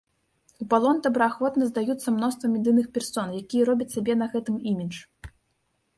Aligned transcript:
У 0.63 0.65
палон 0.71 1.01
добраахвотна 1.07 1.67
здаюцца 1.73 2.07
мноства 2.17 2.45
медыйных 2.55 2.87
персон, 2.97 3.27
якія 3.43 3.63
робяць 3.73 3.91
сабе 3.95 4.13
на 4.23 4.31
гэтым 4.37 4.55
імідж. 4.73 4.95